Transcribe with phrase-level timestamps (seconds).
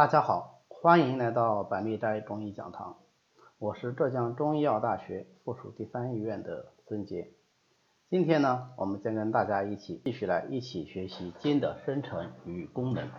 [0.00, 2.96] 大家好，欢迎来到百密斋中医讲堂，
[3.58, 7.32] 我是浙江中医药大学附属第三医院的孙杰。
[8.08, 13.10] 今天呢，我们将跟大家一起继续来一起学习筋的生成与功能。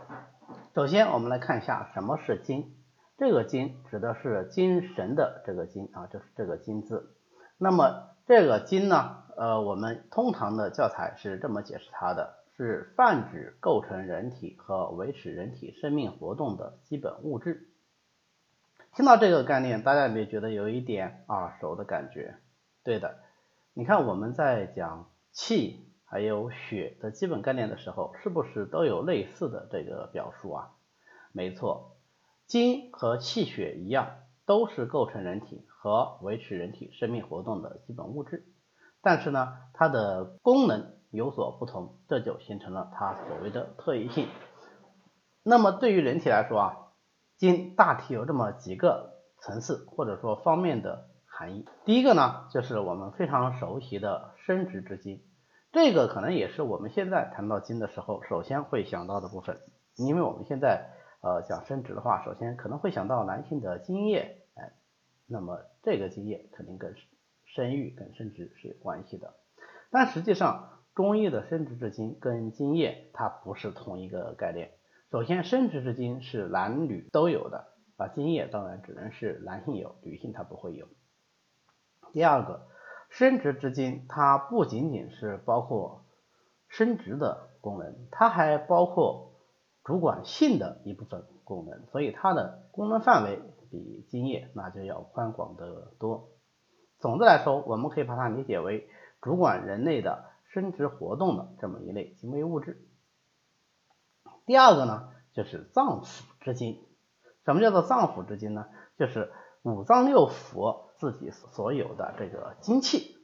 [0.74, 2.76] 首先，我们来看一下什么是筋。
[3.16, 7.16] 这个筋指的是精神的这个筋啊，就是这个筋字。
[7.60, 12.41] 那么这个筋呢，呃，我们通常的教材是这么解释它的。
[12.64, 17.72] 是泛指构成人体和维持人体生命活动的基本物质。
[18.96, 22.36] 听到这个概念，大家有没有觉得有一点耳熟的感觉？
[22.84, 23.18] 对的，
[23.74, 30.70] 你看我们在讲气还有血的基本概念的时候，是不是都有类似的这个表述啊？
[31.32, 31.98] 没错，
[32.46, 38.46] 精和气血一样，都是构成人体和维持人体生命活动的基本物质。
[39.02, 41.01] 但是呢，它的功能。
[41.12, 44.28] 有所不同，这就形成了它所谓的特异性。
[45.44, 46.78] 那么对于人体来说啊，
[47.38, 51.66] 筋大体有这么几个层次或者说方面的含义。
[51.84, 55.22] 第一个呢，就是我们非常熟悉的生殖之精，
[55.74, 59.60] 这个可能也是我们现在谈到筋的时候首先会想到的部分。
[59.98, 64.72] 因为我们现在呃讲生殖的话，首先可能会想到男性的精液，哎，
[65.28, 66.96] 那么这个精液肯定跟
[67.46, 69.34] 生育跟生殖是有关系的，
[69.92, 70.78] 但实际上。
[70.94, 74.72] 中医的生殖之精跟精液它不是同一个概念。
[75.10, 80.88] 首先，生殖之精是男女都有的啊，精液当然只能是男性有，女性它不会有。
[82.12, 82.68] 第二个，
[83.10, 86.06] 生殖之精它不仅仅是包括
[86.68, 89.40] 生殖的功能，它还包括
[89.86, 96.32] 主管性的一部分功能，所以它的功能范围比精液那就要宽广得多。
[97.00, 98.90] 总的来说，我们可以把它理解为
[99.22, 100.31] 主管人类的。
[100.54, 102.86] 生殖活动的这么一类精微物质。
[104.46, 106.84] 第二个呢，就是脏腑之精。
[107.46, 108.66] 什么叫做脏腑之精呢？
[108.98, 109.32] 就是
[109.64, 113.18] 五脏六腑自己所有的这个精气。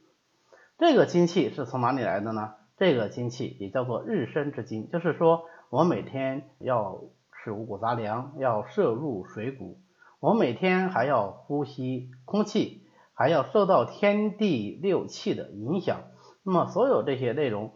[0.78, 2.54] 这个精气是从哪里来的呢？
[2.76, 7.02] 这个精气也叫做日生之精，就是说我每天要
[7.32, 9.80] 吃五谷杂粮，要摄入水谷，
[10.20, 16.02] 我每天还要呼吸空气，还要受到天地六气的影响。
[16.42, 17.72] 那么所有这些内容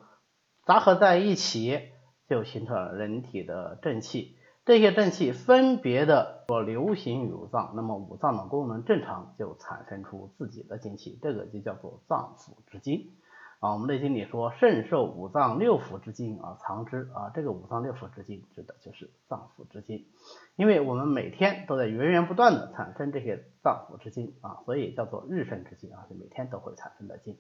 [0.65, 1.81] 杂合在一起，
[2.29, 4.37] 就形成了人体的正气。
[4.65, 13.11] 这些正气分别的所流行于五脏，那么五脏的功能正常，就产生出自己的精气，这个就叫做脏腑之精
[13.59, 13.73] 啊。
[13.73, 20.07] 我们《内经》里说，肾受五脏六腑之精而藏之啊，这个五脏六腑之精指的就是脏腑之精，
[20.55, 27.37] 因为我们每天都在源源不断的产生这些脏腑之精啊，所以叫做日生之精啊，就每天都会产生的精。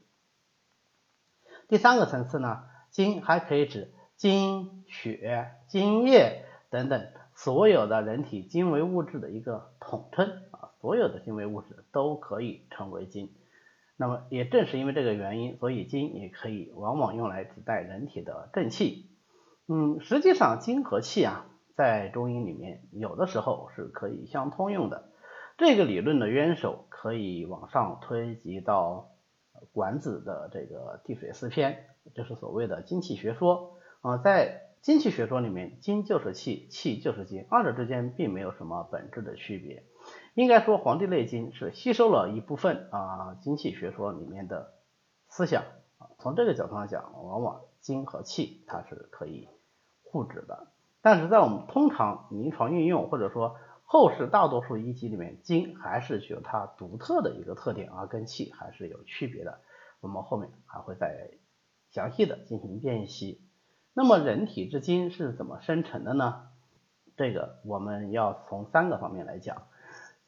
[1.68, 13.32] 第三个层次呢，精还可以指精血、精液等等所有的人体精微物质的一个统称啊，所有的精微物质都可以称为精。
[13.96, 19.10] 那么也正是因为这个原因，所以精也可以往往用来指代人体的正气。
[19.66, 25.10] 嗯，实际上精和气啊，在中医里面有的时候是可以相通用的。
[25.56, 29.08] 这个理论的渊首可以往上推及到。
[29.72, 31.84] 管子的这个地水四篇，
[32.14, 39.84] 就是所谓的精气学说啊，在精气学说里面，精就是气，气就是精，二者之间并没有什么本质的区别。
[40.34, 44.72] 应该说，《黄帝内经》是吸收了一部分啊精气学说里面的
[45.28, 45.62] 思想
[45.98, 46.10] 啊。
[46.18, 49.48] 从这个角度上讲，往往精和气它是可以
[50.02, 50.68] 互指的。
[51.00, 53.56] 但是在我们通常临床运用或者说
[53.92, 59.60] 后世大多数医籍里面，精还是具有它独特的一个特点，而跟气还是有区别的。
[60.00, 61.32] 我们后面还会再
[61.90, 63.42] 详细的进行辨析。
[63.92, 66.48] 那么人体之精是怎么生成的呢？
[67.18, 69.64] 这个我们要从三个方面来讲。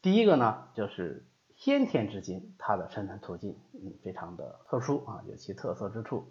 [0.03, 1.25] 第一个呢，就是
[1.57, 6.31] 先天之精，它的生成途径嗯非常的特殊啊，有其特色之处。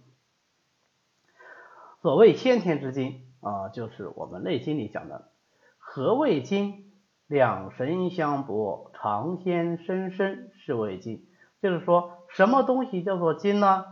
[2.04, 5.32] 所谓先天之精啊，就是我们内经里讲的
[5.80, 6.92] 何谓精？
[7.34, 11.26] 两神相搏，长先生生，是为精。
[11.64, 13.86] 就是说，什么东西叫做精呢？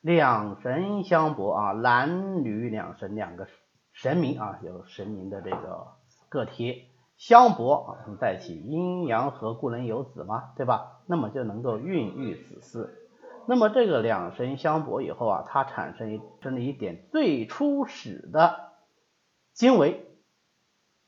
[0.00, 3.46] 两神相搏啊，男女两神，两个
[3.92, 5.92] 神明啊，有神明的这个
[6.28, 7.90] 个体相搏啊，
[8.20, 11.02] 在一起，阴阳合，故能有子嘛，对吧？
[11.06, 12.90] 那么就能够孕育子嗣。
[13.46, 18.72] 那么这个两神相搏以后啊，它产生一生了一点最初始的
[19.52, 20.04] 精微。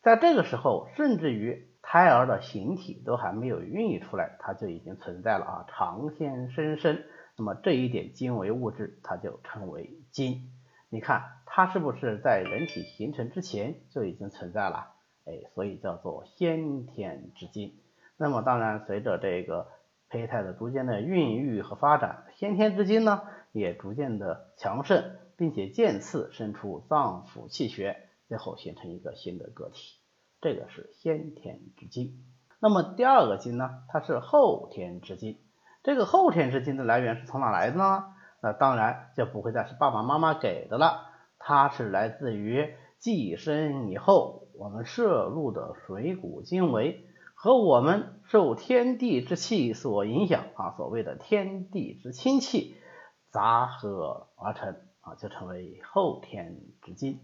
[0.08, 7.02] 在这个时候，甚至于胎儿的形体都还没有孕育出来，它就已经存在了啊，长先生生。
[7.37, 10.50] 那么这一点精为物质，它就称为精。
[10.88, 14.94] 你看，它是不是在人体形成之前就已经存在了？
[15.26, 17.75] 哎，所以叫做先天之精。
[18.16, 19.69] 那么当然，随着这个
[20.08, 29.97] 胚胎的逐渐的孕育和发展，先天之精呢也逐渐的强盛，并且渐次生出脏腑气血，最后形成一个新的个体。
[30.40, 32.25] 这个是先天之精。
[32.61, 35.38] 那么第二个精呢，它是后天之精。
[35.82, 38.14] 这个后天之精的来源是从哪来的呢？
[38.40, 41.06] 那当然就不会再是爸爸妈妈给的了，
[41.38, 47.05] 它是来自于寄生以后我们摄入的水谷精微。
[47.41, 52.76] 和我们受天地之气所影响啊，所谓的天地之清气
[53.31, 57.20] 杂合而成啊，就成为后天之精。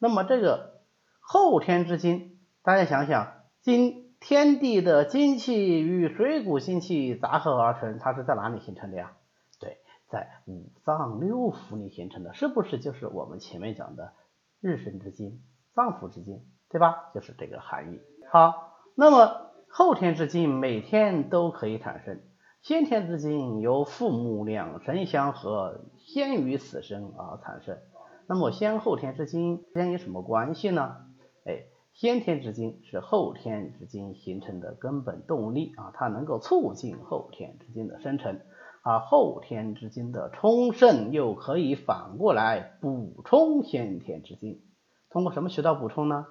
[0.00, 0.80] 那么这个
[1.20, 9.12] 后天之精，大家想想，今天地的精气与水谷精气杂合而成，它是在哪里形成的呀？
[9.60, 9.78] 对，
[10.08, 14.12] 在五脏六腑里形成的，是不是就是我们前面讲的
[14.60, 15.42] 日生之精、
[15.74, 17.10] 脏腑之精，对吧？
[17.14, 18.00] 就是这个含义。
[18.30, 19.52] 好，那么。
[19.74, 22.20] 后天之精每天都可以产生，
[22.60, 27.78] 先天之精由父母两神相合，先于死生而产生。
[28.26, 31.06] 那么先后天之精之间有什么关系呢？
[31.46, 31.62] 哎，
[31.94, 38.40] 先天之精是后天之精形成的根本动力啊，它能够促进后天之精的生成，
[38.82, 44.62] 而后天之精的充盛又可以反过来补充先天之精。
[45.10, 46.26] 通过什么渠道补充呢？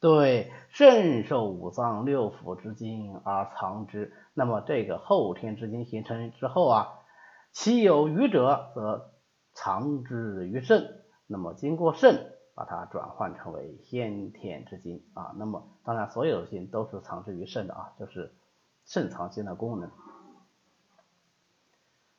[0.00, 4.12] 对，肾受五脏六腑之精而藏之。
[4.34, 6.88] 那么这个后天之精形成之后啊，
[7.52, 9.12] 其有余者则
[9.54, 11.04] 藏之于肾。
[11.28, 15.34] 那么经过肾把它转换成为先天之精啊。
[15.36, 18.34] 那么当然所有的精都是藏之于肾的啊，就是
[18.84, 19.90] 肾藏精的功能。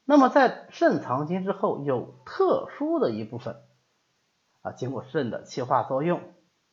[0.06, 3.56] 那么在肾藏精之后，有特殊的一部分
[4.62, 6.22] 啊，经过肾的气化作用。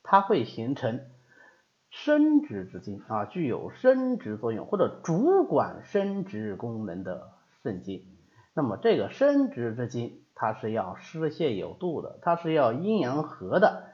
[0.03, 1.11] 它会形成
[1.91, 7.33] 生殖之精啊，具有生殖作用或者主管生殖功能的
[7.63, 8.07] 肾精。
[8.55, 13.85] 那么这个生殖之精，它是要失泄有度的，它是要阴阳和的。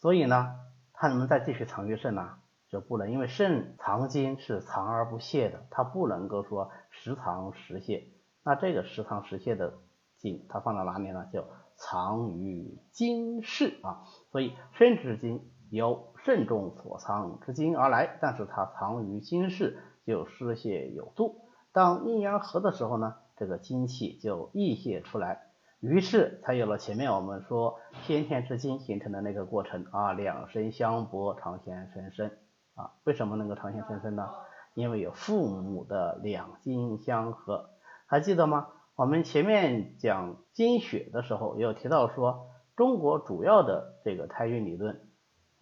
[0.00, 0.54] 所以呢，
[0.92, 2.36] 它能不能再继续藏于肾呢？
[2.68, 8.08] 就不能，因为肾藏精是藏而不泄的，它不能够说时藏时泄。
[8.42, 9.74] 那这个时藏时泄的
[10.16, 11.26] 精，它放到哪里呢？
[11.32, 11.44] 就
[11.76, 21.42] 藏于精室啊，所以生殖精由肾中所藏之精而来，但是它藏于精室就失泄有度。
[21.72, 25.42] 当阴阳合的时候呢，这个精气就溢泄出来，
[25.80, 32.30] 于是才有了前面我们说先天之精形成的那个过程啊，两身相搏，长弦生生
[32.74, 32.92] 啊。
[33.04, 34.28] 为什么能够长先生生呢？
[34.74, 37.70] 因为有父母的两精相合，
[38.06, 38.68] 还记得吗？
[38.94, 45.00] 我们前面讲精血的时候，有提到说，中国主要的这个胎孕理论，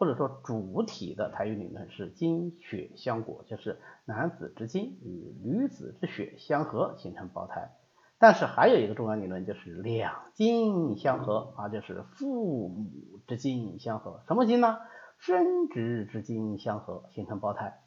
[0.00, 7.70] 或者说主体的胎孕理论是精血相裹，就是男子之精与女子之血相合形成胞胎。
[8.18, 14.78] 但是还有一个重要理论就是两精相合啊，就是父母之精相合，什么精呢？
[15.18, 17.78] 生殖之精相合形成胞胎。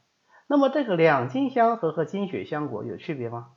[0.46, 3.54] 那么这个两精相合和精血相裹有区别吗？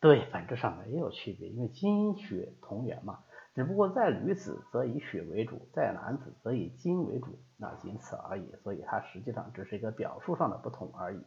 [0.00, 3.18] 对，本质上没有区别，因为精血同源嘛，
[3.54, 11.20] 只不过在女子则以血为主，在男子则以精为主，那仅此而已，所以它实际上只是一个表述上的不同而已。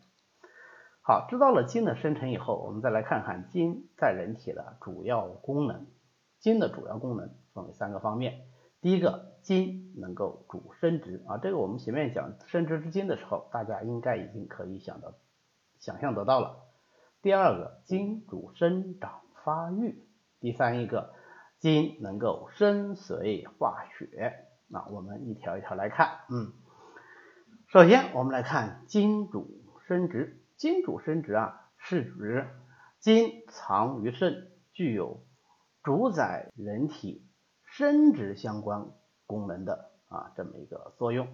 [1.01, 5.85] 好，知道了精的生成以后，我们再来看看精在人体的主要功能。
[6.39, 8.47] 精的主要功能分为三个方面，
[8.81, 15.13] 第一个，精能够主生殖啊，这个我们前面讲生殖之精的时候，大家应该已经可以想到、
[15.79, 16.65] 想象得到了。
[17.21, 20.05] 第二个，精主生长发育；
[20.39, 21.13] 第三一个，
[21.65, 24.35] 金能够生髓化血。
[24.67, 26.53] 那我们一条一条来看，嗯，
[27.69, 30.45] 首先我们来看金主生殖。
[30.57, 32.47] 金主生殖啊，是指
[32.99, 35.25] 金藏于肾，具有
[35.81, 37.27] 主宰人体
[37.63, 38.85] 生殖相关
[39.25, 41.27] 功能的啊这么一个作用。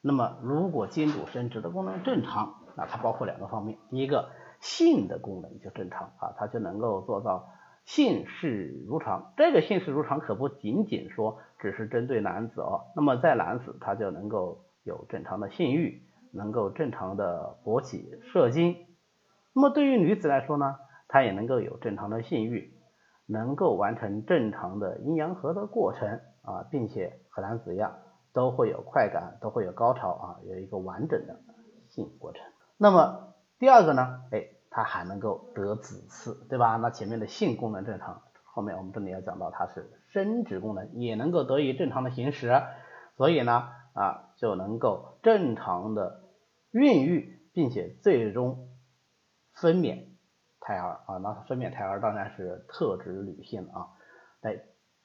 [0.00, 4.30] 那么，如果金主生殖的功能正常，那它包括两个方面，第一个。
[4.58, 7.46] 性的功能就正常啊，它就能够做到
[7.86, 9.32] 性事如常。
[9.38, 16.02] 这个性事如常可不仅仅说只是针对男子哦，那么在男子他就能够有正常的性欲，
[16.32, 18.76] 能够正常的勃起射精。
[19.54, 20.76] 那么对于女子来说呢，
[21.08, 22.74] 她也能够有正常的性欲，
[23.26, 27.96] 能够完成正常的阴阳合的过程啊，并且和男子一样
[28.34, 31.40] 都会有快感，都会有高潮啊，有一个完整的
[31.88, 32.42] 性过程。
[32.76, 36.76] 那么第二个呢，哎，它还能够得子嗣，对吧？
[36.76, 42.52] 那前面的性功能正常，后面我们这里要讲到它是生殖功能也能够得以正常的行使，
[43.16, 46.22] 所以呢，啊就能够正常的
[46.70, 48.68] 孕育，并且最终
[49.52, 50.06] 分娩
[50.60, 53.88] 胎儿啊，那分娩胎儿当然是特指女性啊，
[54.42, 54.60] 哎，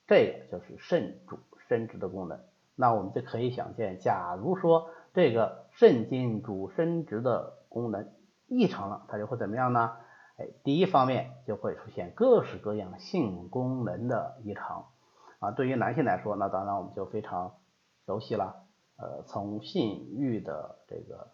[0.06, 1.38] 这个就是肾主
[1.68, 2.40] 生殖的功能。
[2.74, 8.10] 那我们就可以想见，假如说这个肾经主生殖的功能
[8.52, 9.96] 异常了，它就会怎么样呢？
[10.36, 14.86] 哎，第一方面就会出现各式各样性功能的异常
[15.40, 15.50] 啊。
[15.50, 17.54] 对于男性来说，那当然我们就非常
[18.06, 18.64] 熟悉了，
[18.96, 21.28] 呃，从性欲的这个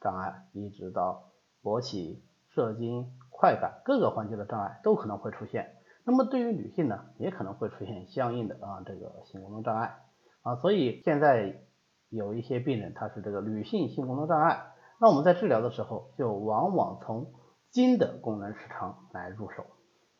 [0.00, 1.30] 障碍，一直到
[1.62, 5.76] 勃起、射精、快感各个环节的障碍都可能会出现。
[6.04, 9.96] 那么对于女性呢，也可能会出现相应的啊这个性功能障碍
[10.42, 10.56] 啊。
[10.56, 11.62] 所以现在
[12.10, 14.71] 有一些病人他是这个女性性功能障碍，
[15.02, 17.32] 那我们在治疗的时候就往往从
[17.70, 19.64] 筋的功能失常来入手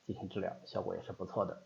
[0.05, 1.63] 进行治疗，效果也是不错的。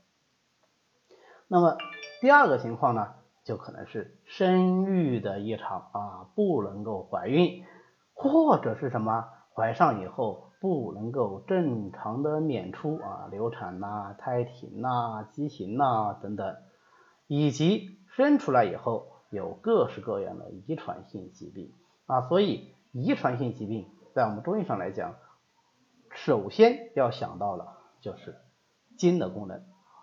[1.48, 1.78] 那么
[2.20, 7.64] 第二个情况呢，就可能是生育的异常啊，不能够怀孕，
[8.12, 16.54] 或者是什么怀上以后不能够正常的娩出啊，流产呐、胎停呐、畸形呐等等，
[17.28, 21.72] 以及生出来以后有各式各样的遗传性疾病
[22.04, 25.16] 啊，所以遗传性疾病在我们中医上来讲。
[26.14, 27.66] 首先要想到的
[28.00, 28.36] 就是
[28.96, 29.60] 筋的功能，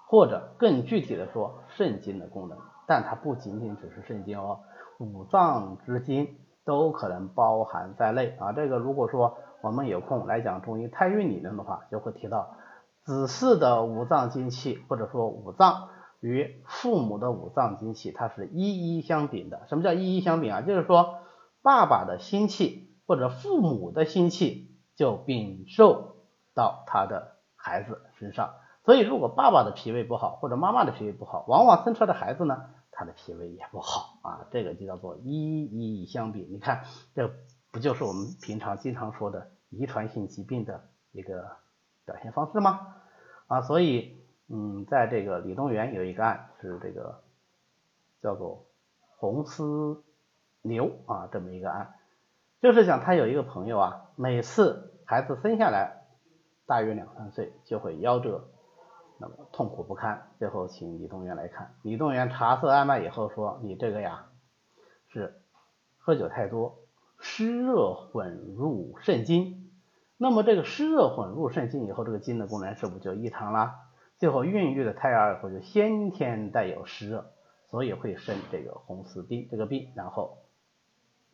[0.07, 4.59] 或者更具体的说肾经的功能，但它不仅仅只是肾经哦，
[4.99, 8.51] 五脏之经都可能包含在内啊。
[8.51, 12.57] 这个如果说我们有空来讲中医胎运理论的话，就会提到
[13.03, 19.65] 子嗣的五脏精气，或者说五脏与父母的五脏精气，它是一一相禀的。
[19.67, 20.61] 什么叫一一相禀啊？
[20.61, 21.15] 就是说
[21.63, 24.69] 爸爸的心气或者父母的心气。
[24.95, 26.17] 就禀受
[26.53, 28.53] 到他的孩子身上，
[28.85, 36.47] 所以如果爸爸的脾胃不好，或者妈妈的脾胃不好，往往生出来的孩子呢，他的脾胃也不好啊，这个就叫做一一相比。
[36.47, 37.33] 你看，这
[37.71, 41.57] 不就是我们平常经常说的遗传性疾病的一个
[42.05, 42.97] 表现方式吗？
[43.47, 44.15] 啊，所以，
[44.47, 47.23] 嗯，在这个李东垣有一个案是这个
[48.21, 48.67] 叫做
[49.17, 50.03] 红丝
[50.63, 51.93] 牛啊这么一个案。
[52.61, 56.05] 就是讲他有一个朋友啊，每次孩子生下来
[56.65, 58.47] 大约两三岁就会夭折，
[59.19, 60.29] 那么痛苦不堪。
[60.39, 64.27] 最后请李东垣来看，李东垣查色按脉以后说，你这个呀
[65.09, 65.41] 是
[65.97, 66.79] 喝酒太多，
[67.19, 69.69] 湿热混入肾经。
[70.15, 73.73] 那么这个湿热混入肾经以后，这个经的功能是不是就异常了？
[74.19, 77.33] 最后孕育的胎儿以后就先天带有湿热，
[77.69, 80.37] 所以会生这个红丝病这个病，然后。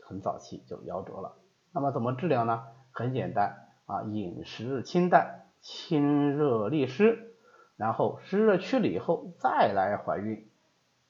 [0.09, 1.35] 很早期就夭折了，
[1.71, 2.63] 那么怎么治疗呢？
[2.91, 7.35] 很简单啊，饮食清淡，清热利湿，
[7.77, 10.49] 然后湿热去了以后再来怀孕，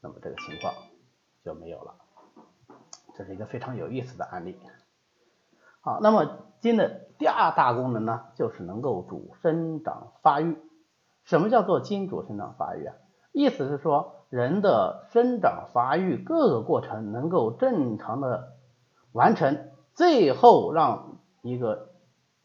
[0.01, 0.73] 那么这个情况
[1.45, 1.95] 就没有了。
[3.15, 4.59] 这是一个非常有意思的案例。
[5.79, 10.57] 好，那么金的第二大功能呢，就是能够主生长发育。
[11.23, 12.95] 什么叫做金主生长发育啊？
[13.31, 18.58] 意思是说人的生长发育各个过程能够正常的。
[19.11, 21.89] 完成，最后让一个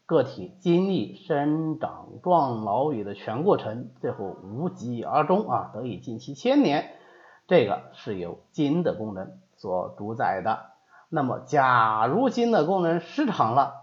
[0.07, 6.91] 个体经历生长壮老与的全过程，最后无疾而终啊，得以尽其千年，
[7.47, 10.71] 这个是由筋的功能所主宰的。
[11.09, 13.73] 那么，假如筋的功能失常了，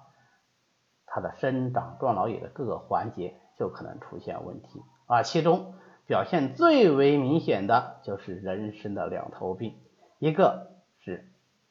[1.06, 5.22] 它的生长壮老野的各个环节就可能出现问题啊。
[5.22, 5.74] 其中
[6.06, 9.76] 表现最为明显的就是人生的两头病，
[10.18, 10.71] 一个。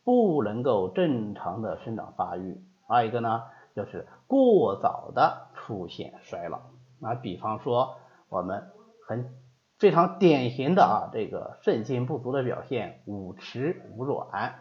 [0.03, 3.43] 不能够正常的生长发育，还有一个呢，
[3.75, 6.59] 就是过早的出现衰老。
[6.99, 7.95] 那比方说，
[8.29, 8.71] 我们
[9.07, 9.33] 很
[9.77, 14.55] 非常典型的啊，这个肾精不足的表现，五迟无软，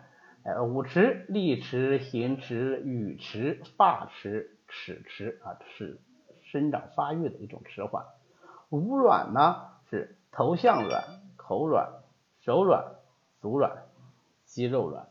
[0.45, 6.01] 呃，五迟、立迟、行迟、语迟、发迟、齿迟啊，是
[6.43, 8.05] 生长发育的一种迟缓。
[8.69, 9.57] 无软呢，
[9.89, 11.03] 是头项软、
[11.37, 11.93] 口软、
[12.41, 12.97] 手软、
[13.41, 13.85] 足软、
[14.45, 15.09] 肌肉软。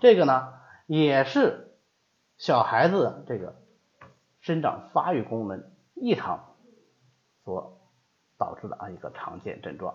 [0.00, 0.54] 这个呢，
[0.86, 1.76] 也是
[2.36, 3.56] 小孩子这个
[4.40, 5.64] 生长发育功能
[5.94, 6.54] 异常
[7.44, 7.80] 所
[8.38, 9.94] 导致的啊一个常见症状，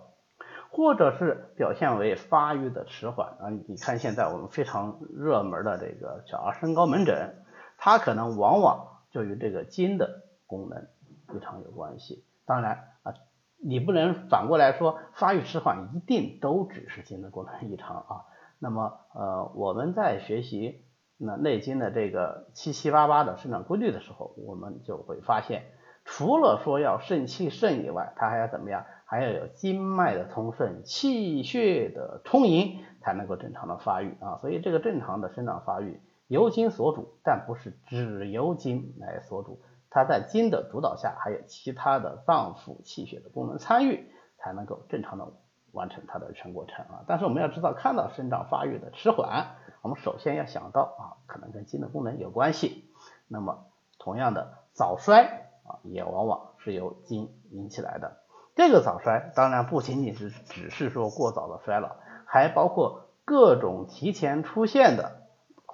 [0.71, 3.49] 或者是表现为发育的迟缓啊。
[3.67, 7.45] 你看现在我们非常热门的这个小儿身高门诊，
[7.77, 10.87] 它可能往往就与这个筋的功能
[11.33, 12.25] 异常有关系。
[12.45, 13.13] 当然啊，
[13.57, 18.25] 你不能反过来说发育迟缓一定都只是筋的功能异常啊。
[18.63, 20.85] 那么，呃，我们在学习
[21.17, 25.63] 那内经的这个七七八八的生长规律的时候，我们就会发现，
[26.05, 28.85] 除了说要肾气盛以外，它还要怎么样？
[29.05, 34.39] 还还要有经脉的通顺、气血的充盈，才能够正常的发育啊。
[34.41, 45.31] 所以这个正常的生长发育由筋所主，但不是只由筋来所主，它在筋的主导下，还有其他的脏腑气血的功能参与，才能够正常的
[45.73, 47.03] 完成它的全过程啊。
[47.05, 52.89] 但是我们要知道，看到生长发育的迟缓，我们首先要想到啊，可能跟筋的功能有关系。
[53.27, 53.65] 那么
[53.99, 55.23] 同样的早衰
[55.65, 58.19] 啊，也往往是由筋引起来的。
[58.55, 65.23] 这个早衰当然不仅仅是只是说过早的衰老，还包括各种提前出现的，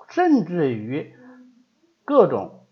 [0.08, 1.16] 甚至于
[2.06, 2.66] 各种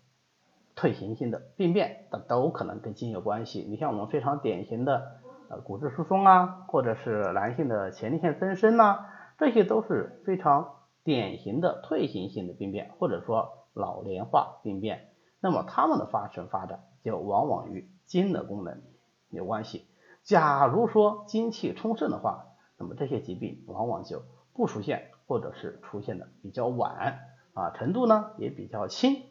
[0.74, 3.66] 退行性的病变，它都可能跟筋有关系。
[3.68, 9.06] 你像我们非常典型的呃骨质疏松啊，或者是男性的前列腺增生呐，
[9.38, 10.74] 这些都是非常
[11.04, 15.08] 典型的退行性的病变，或者说老年化病变。
[15.40, 18.82] 那么它们的发生发展就往往与精的功能
[19.30, 19.86] 有关系。
[20.22, 27.20] 假如说精气充盛的话，那么这些疾病往往就不出现，或者是出现的比较晚
[27.54, 29.22] 啊，程度呢也比较轻。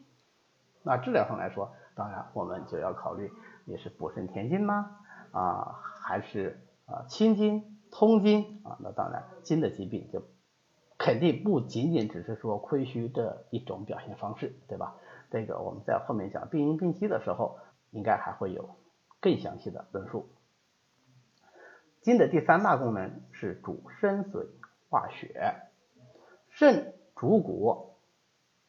[0.82, 3.30] 那治疗上来说，当然我们就要考虑
[3.66, 4.86] 你是补肾填精呢
[5.32, 5.78] 啊，
[6.08, 8.78] 还是啊清筋通筋啊？
[8.80, 10.22] 那当然筋的疾病就
[10.96, 14.96] 肯定不仅仅只是说亏虚这一种表现方式，对吧？
[15.30, 17.58] 这个我们在后面讲病因病机的时候，
[17.90, 18.70] 应该还会有
[19.20, 20.30] 更详细的论述。
[22.00, 24.46] 筋的第三大功能是主生髓
[24.88, 25.56] 化血，
[26.48, 27.96] 肾主骨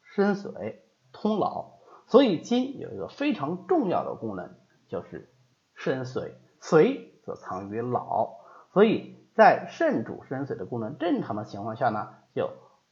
[0.04, 0.80] 生髓
[1.14, 4.58] 通脑，所以筋有一个非常重要的功能，
[4.90, 5.30] 就是
[5.74, 8.40] 生髓，髓则藏于脑，
[8.74, 12.50] 所以在肾主生髓的功能正常的情况下呢，就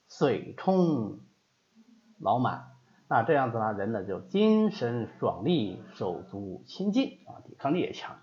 [0.08, 1.22] 水充
[2.20, 2.67] 脑满，
[3.10, 8.17] 那这样子呢，人呢就精神爽利，手足清劲啊，抵抗力也强。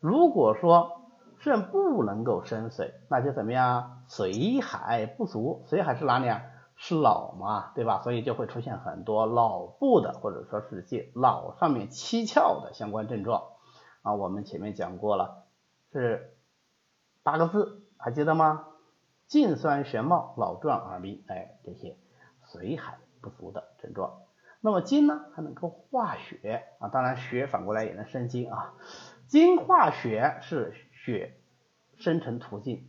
[0.00, 1.02] 如果说
[1.38, 4.02] 肾不能够生髓，那就怎么样？
[4.08, 6.42] 髓海不足，髓海是哪里啊？
[6.74, 8.02] 是脑嘛，对吧？
[8.02, 13.44] 所以就会出现很多脑部的或者说是借脑上面七窍的相关症状
[14.06, 14.14] 啊。
[14.14, 15.44] 我们前面讲过了，
[15.92, 16.36] 是
[17.22, 18.68] 八个字，还记得吗？
[19.26, 21.96] 颈酸眩冒、老壮耳鸣，哎，这些
[22.46, 24.22] 髓海不足的症状。
[24.60, 28.74] 那么筋呢，还能够化血啊，当然血反过来也能生筋啊。
[29.26, 31.40] 筋化血是血
[31.96, 32.88] 生成途径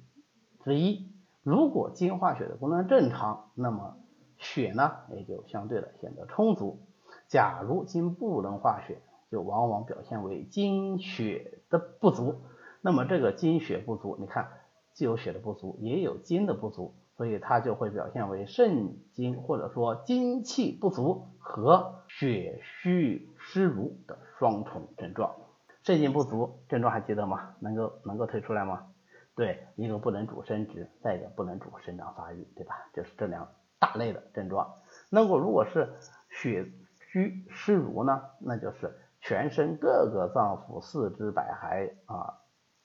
[0.63, 1.12] 之一。
[1.41, 3.97] 如果筋化血的功能正常，那么
[4.38, 6.86] 血呢也就相对的显得充足。
[7.27, 12.42] 假如筋不能化血，就往往表现为精血的不足。
[12.82, 14.48] 那么这个精血不足，你看
[14.94, 25.36] 既有血的不足，也有精的不足，所以它就会表现为肾精或者说精气不足和血虚湿濡的双重症状。
[25.84, 27.56] 肾精不足症状还记得吗？
[27.60, 28.88] 能够能够推出来吗？
[29.36, 32.76] 对，一个不能主生殖，再一个不能主生长发育，对吧？
[32.94, 33.48] 就是这两
[33.80, 34.68] 大类的症状。
[35.10, 35.94] 那么如果是
[36.30, 36.72] 血
[37.12, 38.22] 虚湿濡呢？
[38.40, 42.40] 那就是全身各个脏腑、四肢百骸啊、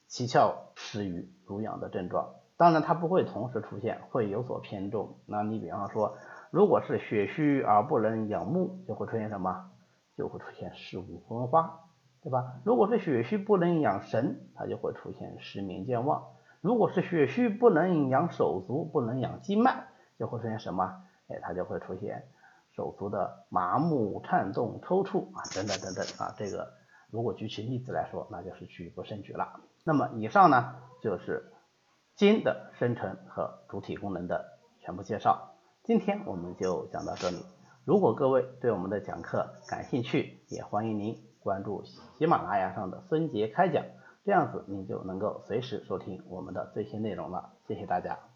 [0.09, 2.35] 七窍失于、濡养的症状。
[2.57, 5.19] 当然它不会同时出现，会有所偏重。
[5.27, 6.17] 那你比方说，
[6.51, 9.71] 如果是血虚而不能养目，就会出现什么？
[10.17, 11.79] 就会出现视物昏花。
[12.25, 12.55] 对吧？
[12.65, 16.23] 如果是血虚不能养神，它就会出现失眠健忘；
[16.61, 19.85] 如果是血虚不能养手足，不能养经脉，
[20.19, 21.03] 就会出现什么？
[21.29, 22.25] 哎，它就会出现
[22.75, 26.35] 手足的麻木、颤动、抽搐啊，等等等等啊。
[26.37, 26.73] 这个
[27.11, 29.61] 如果举起例子来说，那就是举不胜举了。
[29.85, 31.53] 那么以上呢，就是
[32.17, 34.45] 筋的生成和主体功能的
[34.81, 35.55] 全部介绍。
[35.85, 37.45] 今天我们就讲到这里。
[37.85, 41.33] 如果各位对我们的讲课感兴趣，也欢迎您。
[41.43, 43.85] 关注喜马拉雅上的孙杰开讲，
[44.25, 47.55] 这样子你就能够随时收听我们的最新内容了。
[47.67, 48.29] 谢谢大家。